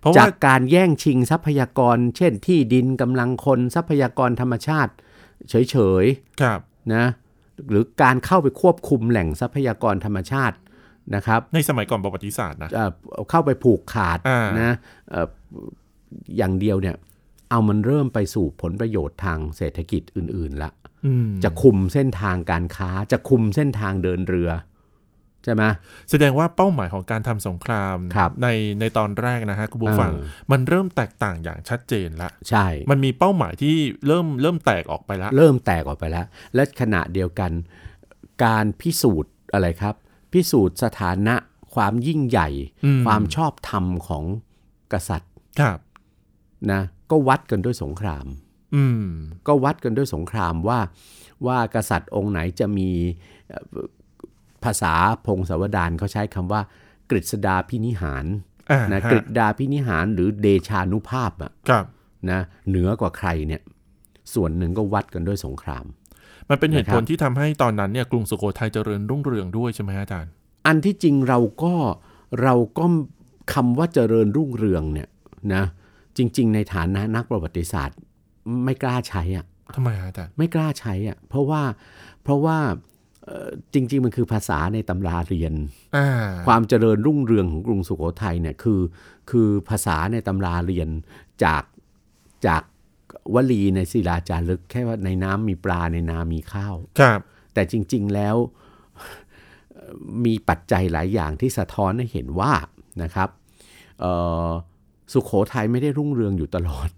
[0.00, 4.92] เพราะจาว่ากการแย่งชิงทรัพยากร เช่นที่ดินกำลังคนทรัพยากรธรรมชาติ
[5.48, 6.60] เฉยๆครับ
[6.94, 7.04] นะ
[7.68, 10.56] หรือการเข้าไปควบคุมแหล่งทรัพยากรธรรมชาติ
[11.14, 12.90] นะครับในสมัยก่อนประวัติศาสตร์นะเอ่อ
[13.30, 14.72] เข้าไปผูกขาดอ่านนะ
[15.10, 15.28] เอ่อ
[16.36, 16.96] อย่างเดียวเนี่ย
[17.50, 20.70] เอามันเริ่มไปสู่ผลประโยชน์ทางเศรษฐกิจอื่นๆละ
[21.06, 24.50] อืมจะคุมเส้นทางการค้าจะคุมเส้นทางเดินเรือ
[25.44, 25.64] ใช่ไหม
[26.10, 28.48] แสดงว่าเป้าหมายของการทำสงครามครับใน
[28.80, 33.74] ในตอนแรกนะฮะคุณผู้ฟังเออมันเริ่มแตกต่างอย่างชัดเจนละใช่ มันมีเป้าหมายที่
[34.06, 37.50] เริ่มเริ่มแตกออกไปละเริ่มแตกออกไปแล้ว และขณะเดียวกัน
[38.44, 39.94] การพิสูจน์อะไรครับ
[40.34, 41.34] พิสูจน์สถานะ
[41.74, 42.48] ความยิ่งใหญ่
[42.84, 44.24] อืมความชอบธรรมของ
[44.92, 45.78] กษัตริย์ครับ
[46.70, 48.26] นะก็วัดกันด้วยสงคราม
[48.74, 49.06] อืม
[49.46, 50.78] ก็วัดกันด้วยสงครามว่า
[51.46, 52.90] ว่ากษัตริย์องค์ไหนจะมี
[53.48, 53.86] เอ่อ
[54.64, 54.94] ภาษา
[55.26, 56.62] พงศาวดารเขาใช้คำว่า
[57.10, 58.24] กฤษดาพินิหาร
[58.70, 61.84] อ่านะฮะกฤษดาพินิหารหรือเดชานุภาพอะครับ
[62.30, 63.62] นะเหนือกว่าใครเนี่ย
[64.34, 65.84] ส่วนหนึ่งก็วัดกันด้วยสงคราม
[66.50, 70.30] มันเป็นเหตุผลนะครับที่ทำให้ตอนนั้นเนี่ยกรุงสุโขทัยเจริญรุ่งเรืองด้วยใช่ไหมฮะอาจารย์
[70.66, 71.74] อันที่จริงเราก็
[72.42, 72.84] เราก็
[73.54, 75.08] คำว่าเจริญรุ่งเรืองเนี่ย
[75.54, 75.64] นะ
[76.16, 77.98] จริง ๆ ในฐานะนักประวัติศาสตร์
[78.64, 81.62] ไม่กล้าใช้อะทำไมฮะอาจารย์ไม่กล้าใช้อะเพราะว่า
[82.22, 82.58] เพราะว่า
[83.24, 85.52] เอ่อจริง ๆ มันคือภาษาในตำราเรียน
[85.96, 86.08] อ่า
[86.46, 88.80] ความเจริญรุ่งเรืองของกรุงสุโขทัยเนี่ยคือ
[89.30, 90.88] คือภาษาในตำราเรียน
[91.44, 91.62] จาก
[92.46, 92.62] จาก
[93.34, 97.20] วลีในศิลาจารึก แค่ว่าในน้ำมีปลาในนามีข้าว ครับ
[97.54, 98.36] แต่จริง ๆแล้ว
[99.74, 99.92] เอ่อ
[100.24, 102.52] มีปัจจัยหลายอย่างที่สะท้อนให้เห็นว่า
[103.02, 103.28] นะครับ
[104.00, 104.12] เอ่
[104.46, 104.48] อ
[105.12, 106.88] สุขโขทัยไม่ได้รุ่งเรืองอยู่ตลอด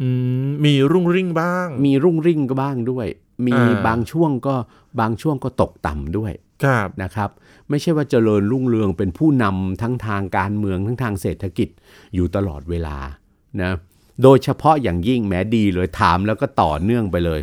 [0.00, 0.08] อื
[0.46, 3.06] มมีรุ่งริ่งบ้าง มีรุ่งริ่งก็บ้างด้วย
[3.46, 4.54] มีอ่าบางช่วงก็
[5.00, 6.32] บางช่วงก็ตกต่ำด้วย
[6.64, 7.30] ครับนะครับ
[7.70, 11.68] ไม่ใช่ว่าเจริญรุ่งเรืองเป็นผู้นำทั้งทางการเมืองทั้งทางเศรษฐกิจ
[12.14, 12.96] อยู่ตลอดเวลา
[13.62, 13.72] นะ
[14.22, 17.40] โดยเฉพาะอย่างยิ่งแม้ดีเลยถามแล้วก็ต่อเนื่องไปเลย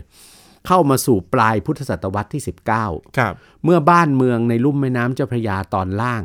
[0.68, 2.44] เข้ามาสู่ปลายพุทธศตวรรษที่
[2.80, 6.24] 19 ครับ เมื่อบ้านเมืองในลุ่มแม่น้ำเจ้าพระยาตอนล่าง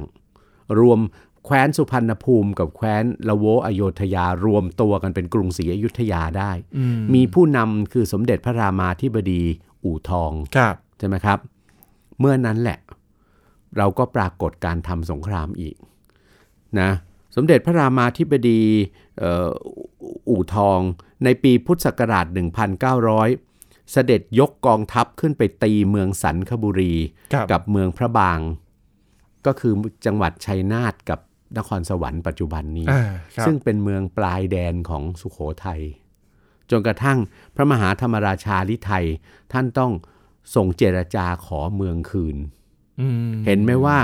[0.81, 1.01] รวม
[1.45, 9.43] แคว้นสุพรรณภูมิกับแคว้นละโวอโยธยารวมตัวกันเป็นกรุงศรีอยุธยาได้อืมมีผู้นำคือสมเด็จพระรามาธิบดี
[9.85, 11.39] อู่ทองครับใช่ไหมครับ
[12.21, 12.79] เมื่อนั้นแหละ
[13.77, 15.77] เราก็ปรากฏการทำสงครามอีก
[16.81, 16.91] นะ
[17.37, 18.61] สมเด็จพระรามาธิบดี
[19.06, 19.51] เอ่อ
[20.31, 20.81] อู่ทอง
[21.25, 22.27] ในปีพุทธศักราช
[23.09, 26.95] 1900 เสด็จยกกองทัพขึ้นไปตีเมืองสันคบุรี
[27.33, 28.41] ครับกับเมืองพระบาง
[29.47, 29.73] ก็คือ
[30.07, 31.21] จังหวัดชัยนาทกับ
[31.59, 33.03] นครสวรรค์ปัจจุบันนี้อ่า
[33.37, 35.83] ครับซึ่งเป็นเมืองปลายแดนของสุขโขทัย
[36.71, 37.19] จนกระทั่ง
[37.55, 39.07] พระมหาธรรมราชาลิไทย
[39.53, 39.93] ท่านต้อง
[40.55, 42.37] ส่งเจรจาขอเมืองคืน
[43.01, 43.99] อืมเห็นไหมว่า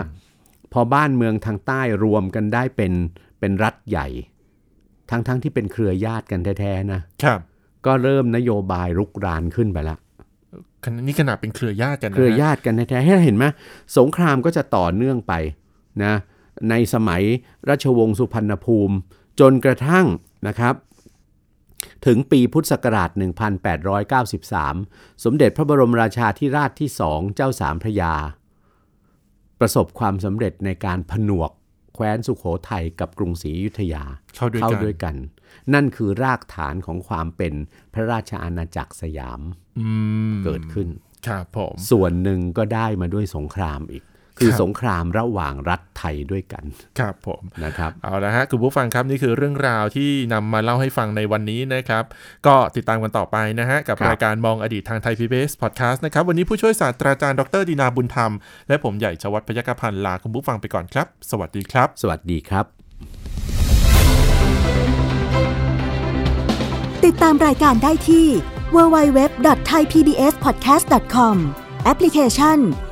[0.73, 2.93] พอบ้านเมืองทางใต้รวมกันได้เป็น
[3.39, 4.09] เป็นรัฐใหญ่
[5.13, 7.41] ทั้งๆทที่เป็นเครือญาติกันแท้ๆนะครับ
[7.87, 9.97] ก็เริ่มนโยบายรุกรานขึ้นไปละ
[10.85, 13.45] ขณะนี่ขนาดเป็นเครือญาติกันนะเครือฮะญาติกันแท้ๆให้เห็นไหม
[13.99, 15.33] สงครามก็จะต่อเนื่องไป
[16.05, 16.15] นะ
[16.71, 17.23] ในสมัย
[17.69, 18.97] ราชวงศ์สุพรรณภูมิ
[19.41, 20.07] จนกระทั่ง
[20.49, 20.75] นะครับ
[22.07, 23.11] ถึงปีพุทธศักราช
[24.37, 28.15] 1893 สมเด็จพระบรมราชาธิราชที่สองเจ้าสามพระยา
[29.61, 31.51] ประสบความสำเร็จในการผนวก
[31.95, 34.05] แคว้นสุขโขทัยกับกรุงศรีอยุธยา
[34.37, 35.17] เข้าด้วยเข้ากันด้วยกัน
[35.75, 37.55] นั่นคือรากฐานของความเป็น
[37.95, 39.41] พระราชอาณาจักรสยาม
[39.79, 39.89] อื
[40.31, 40.89] มเกิดขึ้น
[41.27, 44.05] ครับผมส่วนหนึ่งก็ได้มาด้วยสงครามอีก
[44.43, 46.65] คือครับสงครามระหว่างรัฐไทยด้วยกัน
[46.99, 52.05] ครับผมนะครับเอาละฮะคุณผู้ฟังครับนี่คือเรื่องราวที่นำมาเล่าให้ฟังในวันนี้นะครับ
[52.47, 58.33] ก็ติดตามกันต่อไปนะฮะกับครับรายการมองอดีตทางไทยพีบีเอสพอดแคสต์นะครับ วันนี้ผู้ช่วยศาสตราจารย์ดรดีนาบุญธรรม
[58.69, 62.65] และผมใหญ่ชวัฒน์พยัคฆพันธ์ลาคุณผู้ฟังไปก่อนครับ สวัสดีครับ สวัสดีครับ
[67.05, 68.27] ติดตามรายการได้ที่
[68.75, 71.37] www.thaipbspodcast.com
[71.85, 72.59] แอปพลิเคชัน